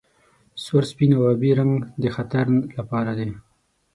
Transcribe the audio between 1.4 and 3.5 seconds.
رنګ د خطر لپاره دي.